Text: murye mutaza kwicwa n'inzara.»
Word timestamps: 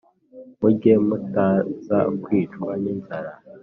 murye 0.59 0.93
mutaza 1.07 1.99
kwicwa 2.23 2.71
n'inzara.» 2.81 3.33